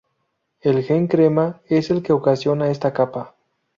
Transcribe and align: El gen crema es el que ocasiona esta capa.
El 0.61 0.81
gen 0.81 1.05
crema 1.07 1.61
es 1.69 1.91
el 1.91 2.01
que 2.01 2.11
ocasiona 2.11 2.71
esta 2.71 2.91
capa. 2.91 3.35